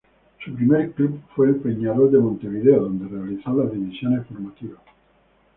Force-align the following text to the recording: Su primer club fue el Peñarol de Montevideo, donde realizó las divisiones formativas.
Su 0.43 0.55
primer 0.55 0.93
club 0.93 1.21
fue 1.35 1.49
el 1.49 1.57
Peñarol 1.57 2.11
de 2.11 2.17
Montevideo, 2.17 2.79
donde 2.81 3.07
realizó 3.07 3.53
las 3.53 3.71
divisiones 3.71 4.25
formativas. 4.25 4.79